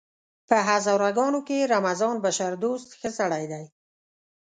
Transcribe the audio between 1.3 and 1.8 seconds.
کې